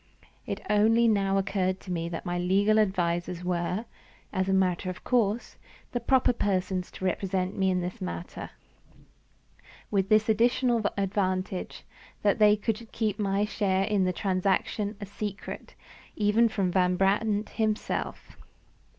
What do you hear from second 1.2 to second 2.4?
occurred to me that my